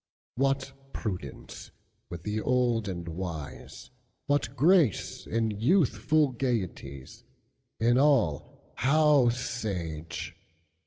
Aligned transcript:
What 0.33 0.71
prudence 0.93 1.69
with 2.09 2.23
the 2.23 2.41
old 2.41 2.87
and 2.87 3.07
wise:What 3.07 4.55
grace 4.55 5.27
in 5.27 5.51
youthful 5.51 6.29
gayeties; 6.31 7.23
In 7.79 7.99
all 7.99 8.71
how 8.77 9.29
sage! 9.29 10.35